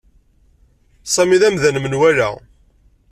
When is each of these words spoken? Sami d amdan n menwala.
Sami 1.13 1.37
d 1.41 1.43
amdan 1.47 1.75
n 1.79 1.81
menwala. 1.83 2.29